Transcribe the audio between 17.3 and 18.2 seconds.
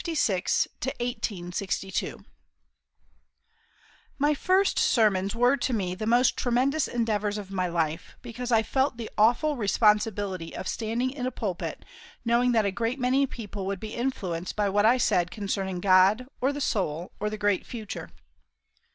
great future.